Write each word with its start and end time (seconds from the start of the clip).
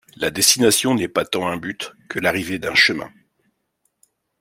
La 0.15 0.31
destination 0.31 0.95
n’est 0.95 1.07
pas 1.07 1.25
tant 1.25 1.47
un 1.47 1.57
but 1.57 1.91
que 2.09 2.17
l’arrivée 2.19 2.57
d’un 2.57 2.73
chemin. 2.73 3.13